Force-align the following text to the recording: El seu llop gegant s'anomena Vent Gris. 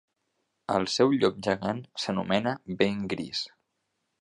El 0.77 0.87
seu 0.93 1.13
llop 1.17 1.37
gegant 1.47 1.83
s'anomena 2.05 2.55
Vent 2.81 3.05
Gris. 3.13 3.45